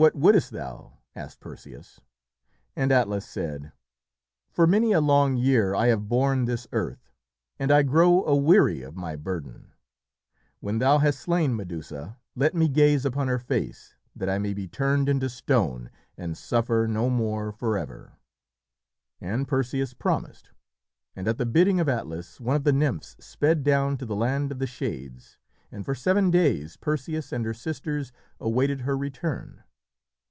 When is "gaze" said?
12.68-13.04